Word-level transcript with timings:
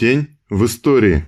Тень 0.00 0.28
в 0.48 0.64
истории. 0.64 1.26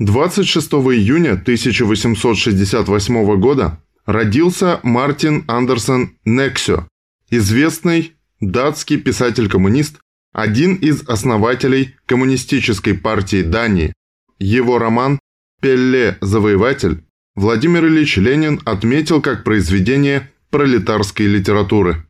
26 0.00 0.72
июня 0.72 1.34
1868 1.34 3.38
года 3.38 3.80
родился 4.04 4.80
Мартин 4.82 5.44
Андерсон 5.46 6.18
Нексё, 6.24 6.88
известный 7.30 8.16
датский 8.40 9.00
писатель-коммунист, 9.00 10.00
один 10.32 10.74
из 10.74 11.08
основателей 11.08 11.94
Коммунистической 12.06 12.94
партии 12.94 13.42
Дании. 13.42 13.92
Его 14.40 14.78
роман 14.78 15.20
«Пелле. 15.62 16.18
Завоеватель» 16.20 17.04
Владимир 17.36 17.86
Ильич 17.86 18.16
Ленин 18.16 18.60
отметил 18.64 19.22
как 19.22 19.44
произведение 19.44 20.28
пролетарской 20.50 21.26
литературы. 21.26 22.04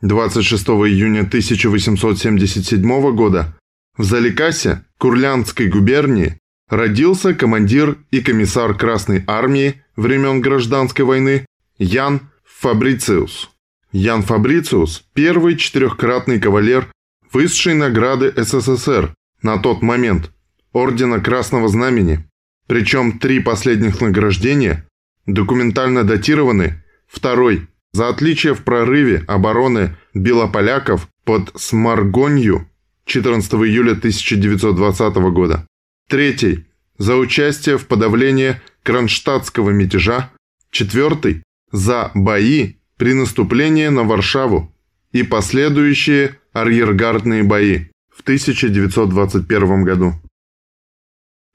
26 0.00 0.68
июня 0.68 1.20
1877 1.20 3.14
года 3.14 3.54
в 3.96 4.04
Заликасе, 4.04 4.84
Курлянской 4.98 5.68
губернии, 5.68 6.38
родился 6.68 7.34
командир 7.34 7.98
и 8.10 8.20
комиссар 8.20 8.74
Красной 8.76 9.24
Армии 9.26 9.82
времен 9.96 10.40
Гражданской 10.40 11.04
войны 11.04 11.46
Ян 11.78 12.30
Фабрициус. 12.44 13.50
Ян 13.92 14.22
Фабрициус– 14.22 15.04
первый 15.14 15.56
четырехкратный 15.56 16.40
кавалер 16.40 16.88
высшей 17.32 17.74
награды 17.74 18.32
СССР 18.36 19.14
на 19.42 19.58
тот 19.58 19.82
момент– 19.82 20.32
Ордена 20.72 21.20
Красного 21.20 21.68
Знамени. 21.68 22.28
Причем 22.66 23.18
три 23.18 23.40
последних 23.40 24.00
награждения 24.00 24.88
документально 25.26 26.02
датированы 26.04 26.82
второй– 27.06 27.68
за 27.94 28.08
отличие 28.08 28.54
в 28.54 28.64
прорыве 28.64 29.22
обороны 29.28 29.96
белополяков 30.14 31.08
под 31.24 31.52
Сморгонью 31.54 32.68
14 33.06 33.52
июля 33.54 33.92
1920 33.92 35.16
года. 35.32 35.66
Третий. 36.08 36.66
За 36.98 37.16
участие 37.16 37.76
в 37.78 37.86
подавлении 37.86 38.60
Кронштадтского 38.82 39.70
мятежа. 39.70 40.30
Четвертый. 40.70 41.42
За 41.72 42.10
бои 42.14 42.74
при 42.96 43.14
наступлении 43.14 43.88
на 43.88 44.04
Варшаву 44.04 44.72
и 45.12 45.22
последующие 45.22 46.38
арьергардные 46.52 47.42
бои 47.42 47.86
в 48.14 48.22
1921 48.22 49.84
году. 49.84 50.14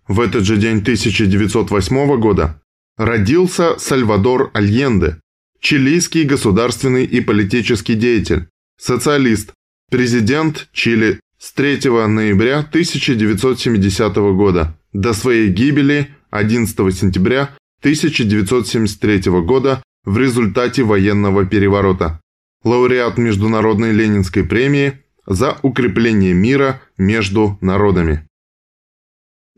В 0.08 0.20
этот 0.20 0.44
же 0.44 0.58
день 0.58 0.80
1908 0.80 2.20
года 2.20 2.62
родился 2.98 3.78
Сальвадор 3.78 4.52
Альенде, 4.54 5.20
чилийский 5.60 6.24
государственный 6.24 7.06
и 7.06 7.22
политический 7.22 7.96
деятель, 7.96 8.48
социалист, 8.78 9.54
президент 9.90 10.68
Чили 10.74 11.20
с 11.40 11.54
3 11.54 11.90
ноября 12.08 12.60
1970 12.60 14.16
года 14.36 14.78
до 14.92 15.14
своей 15.14 15.48
гибели 15.48 16.14
11 16.32 16.76
сентября 16.94 17.56
1973 17.80 19.32
года 19.44 19.82
в 20.04 20.18
результате 20.18 20.84
военного 20.84 21.46
переворота. 21.46 22.20
Лауреат 22.66 23.18
Международной 23.18 23.94
Ленинской 23.94 24.44
премии 24.44 25.00
за 25.26 25.58
укрепление 25.62 26.34
мира 26.34 26.82
между 26.98 27.58
народами. 27.62 28.28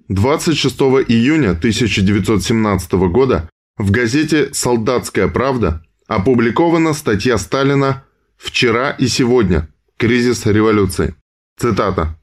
26 0.07 0.79
июня 1.07 1.52
1917 1.52 2.91
года 3.09 3.49
в 3.77 3.89
газете 3.89 4.53
«Солдатская 4.53 5.27
правда» 5.27 5.83
опубликована 6.05 6.93
статья 6.93 7.39
Сталина 7.39 8.03
«Вчера 8.37 8.91
и 8.91 9.07
сегодня. 9.07 9.67
Кризис 9.97 10.45
революции». 10.45 11.15
Цитата. 11.62 12.17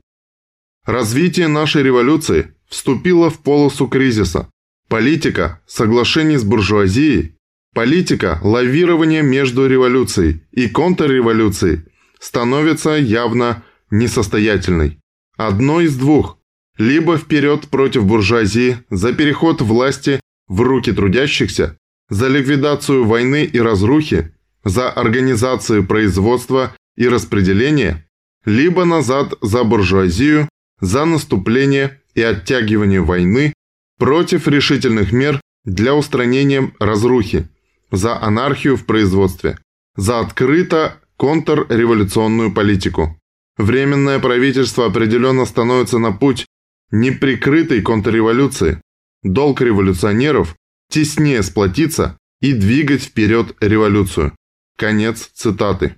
«Развитие 0.85 1.47
нашей 1.47 1.85
революции 1.85 2.55
вступило 2.69 3.31
в 3.31 3.39
полосу 3.39 3.87
кризиса. 3.87 4.49
Политика 4.89 5.61
соглашений 5.65 6.39
с 6.39 6.43
буржуазией, 6.43 7.37
политика 7.73 8.41
лавирования 8.43 9.23
между 9.23 9.69
революцией 9.69 10.43
и 10.51 10.69
контрреволюцией 10.69 11.83
становится 12.19 12.97
явно 12.97 13.63
несостоятельной. 13.93 14.99
Одно 15.37 15.83
из 15.83 15.97
двух. 15.97 16.39
Либо 16.77 17.17
вперед 17.17 17.69
против 17.69 18.07
буржуазии 18.07 18.79
за 18.91 19.13
переход 19.13 19.61
власти 19.61 20.19
в 20.49 20.63
руки 20.63 20.91
трудящихся, 20.91 21.77
за 22.11 22.27
ликвидацию 22.27 23.05
войны 23.05 23.45
и 23.45 23.61
разрухи, 23.61 24.35
за 24.65 24.91
организацию 24.91 25.87
производства 25.87 26.75
и 26.97 27.07
распределения– 27.07 28.05
либо 28.45 28.85
назад 28.85 29.35
за 29.43 29.65
буржуазию, 29.65 30.49
за 30.81 31.05
наступление 31.05 32.01
и 32.15 32.23
оттягивание 32.23 33.01
войны 33.01 33.53
против 33.99 34.49
решительных 34.49 35.13
мер 35.13 35.41
для 35.65 35.95
устранения 35.95 36.73
разрухи, 36.79 37.49
за 37.91 38.21
анархию 38.21 38.77
в 38.77 38.85
производстве, 38.87 39.59
за 39.97 40.21
открыто 40.21 41.01
контрреволюционную 41.17 42.53
политику. 42.53 43.19
Временное 43.57 44.21
правительство 44.21 44.87
определенно 44.87 45.45
становится 45.45 45.99
на 45.99 46.13
путь 46.13 46.47
неприкрытой 46.93 47.83
контрреволюции. 47.83 48.81
Долг 49.25 49.61
революционеров– 49.61 50.55
теснее 50.91 51.43
сплотиться 51.43 52.17
и 52.41 52.53
двигать 52.53 53.03
вперед 53.03 53.57
революцию. 53.61 54.37
Конец 54.77 55.29
цитаты. 55.35 55.97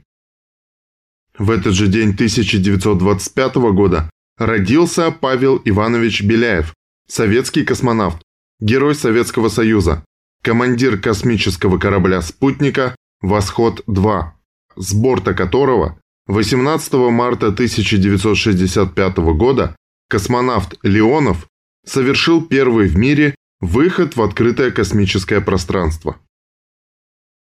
В 1.40 1.50
этот 1.50 1.72
же 1.72 1.88
день 1.88 2.10
1925 2.10 3.54
года 3.72 4.10
родился 4.36 5.10
Павел 5.10 5.58
Иванович 5.64 6.22
Беляев, 6.22 6.74
советский 7.08 7.64
космонавт, 7.64 8.20
герой 8.60 8.94
Советского 8.94 9.48
Союза, 9.48 10.04
командир 10.42 11.00
космического 11.00 11.78
корабля 11.78 12.20
«Спутника» 12.20 12.94
«Восход-2», 13.22 14.22
с 14.76 14.92
борта 14.92 15.32
которого 15.32 15.98
18 16.26 16.92
марта 17.10 17.46
1965 17.46 19.16
года 19.16 19.74
космонавт 20.10 20.78
Леонов 20.82 21.46
совершил 21.86 22.44
первый 22.44 22.86
в 22.86 22.98
мире 22.98 23.34
выход 23.60 24.14
в 24.14 24.20
открытое 24.20 24.72
космическое 24.72 25.40
пространство. 25.40 26.18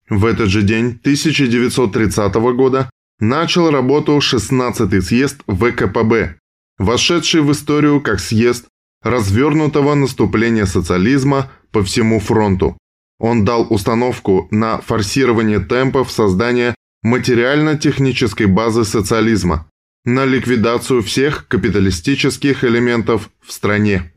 В 0.10 0.26
этот 0.26 0.50
же 0.50 0.62
день 0.62 0.90
1930 0.90 2.36
года 2.56 2.88
начал 3.20 3.70
работу 3.70 4.18
16-й 4.18 5.02
съезд 5.02 5.42
ВКПБ, 5.48 6.36
вошедший 6.78 7.42
в 7.42 7.52
историю 7.52 8.02
как 8.02 8.20
съезд 8.20 8.68
развернутого 9.02 9.96
наступления 9.96 10.66
социализма 10.66 11.52
по 11.72 11.84
всему 11.84 12.20
фронту. 12.20 12.78
Он 13.20 13.44
дал 13.46 13.68
установку 13.70 14.48
на 14.52 14.80
форсирование 14.80 15.60
темпов 15.60 16.12
создания 16.12 16.76
материально-технической 17.04 18.46
базы 18.46 18.86
социализма, 18.86 19.70
на 20.06 20.26
ликвидацию 20.26 21.02
всех 21.04 21.48
капиталистических 21.48 22.64
элементов 22.64 23.30
в 23.42 23.52
стране. 23.52 24.14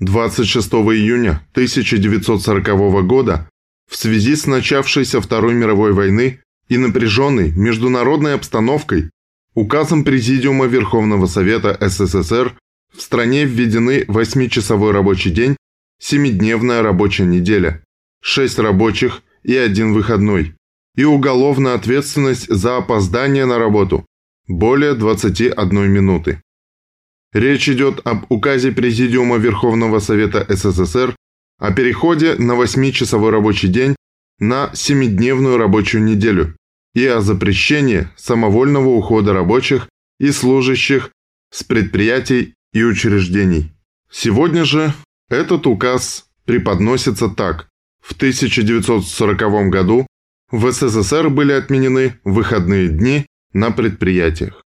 26 0.00 0.68
июня 0.72 1.42
1940 1.52 3.06
года 3.06 3.48
в 3.90 3.96
связи 3.96 4.36
с 4.36 4.46
начавшейся 4.46 5.20
Второй 5.20 5.54
мировой 5.54 5.92
войной 5.92 6.40
и 6.68 6.76
напряженной 6.76 7.50
международной 7.52 8.34
обстановкой 8.34 9.10
указом 9.54 10.04
Президиума 10.04 10.66
Верховного 10.66 11.26
Совета 11.26 11.76
СССР 11.80 12.56
в 12.94 13.00
стране 13.00 13.44
введены 13.44 14.04
8-часовой 14.04 14.92
рабочий 14.92 15.30
день, 15.30 15.56
7-дневная 16.02 16.82
рабочая 16.82 17.26
неделя, 17.26 17.82
6 18.22 18.58
рабочих 18.58 19.22
и 19.42 19.56
один 19.56 19.94
выходной, 19.94 20.54
и 20.96 21.04
уголовная 21.04 21.74
ответственность 21.74 22.48
за 22.48 22.76
опоздание 22.76 23.46
на 23.46 23.58
работу 23.58 24.06
более 24.46 24.94
21 24.94 25.90
минуты. 25.90 26.40
Речь 27.32 27.68
идет 27.68 28.00
об 28.06 28.24
указе 28.30 28.72
Президиума 28.72 29.36
Верховного 29.36 29.98
Совета 29.98 30.46
СССР 30.48 31.14
о 31.58 31.72
переходе 31.72 32.34
на 32.36 32.52
8-часовой 32.52 33.30
рабочий 33.30 33.68
день 33.68 33.94
на 34.38 34.70
7-дневную 34.72 35.56
рабочую 35.56 36.04
неделю 36.04 36.56
и 36.94 37.06
о 37.06 37.20
запрещении 37.20 38.08
самовольного 38.16 38.88
ухода 38.88 39.32
рабочих 39.32 39.88
и 40.18 40.30
служащих 40.30 41.10
с 41.50 41.64
предприятий 41.64 42.54
и 42.72 42.82
учреждений. 42.82 43.72
Сегодня 44.10 44.64
же 44.64 44.92
этот 45.28 45.66
указ 45.66 46.26
преподносится 46.44 47.28
так. 47.28 47.68
В 48.00 48.12
1940 48.12 49.70
году 49.70 50.06
в 50.50 50.70
СССР 50.70 51.28
были 51.28 51.52
отменены 51.52 52.18
выходные 52.24 52.88
дни 52.88 53.26
на 53.52 53.70
предприятиях. 53.70 54.62